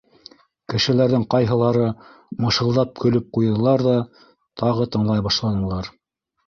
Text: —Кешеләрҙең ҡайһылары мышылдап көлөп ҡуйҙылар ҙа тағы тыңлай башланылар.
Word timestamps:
—Кешеләрҙең 0.73 1.25
ҡайһылары 1.33 1.85
мышылдап 2.47 2.97
көлөп 3.05 3.31
ҡуйҙылар 3.39 3.87
ҙа 3.91 3.97
тағы 4.65 4.93
тыңлай 4.97 5.29
башланылар. 5.31 5.97